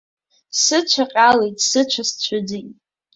[0.61, 2.69] Сыцәа ҟьалеит, сыцәа сцәыӡит.